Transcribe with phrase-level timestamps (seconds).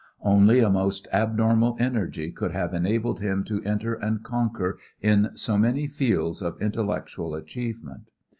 [0.23, 5.59] Only a most abnormal energy would have enabled him to enter and conquer in so
[5.59, 8.09] many fields of intellectual achievement.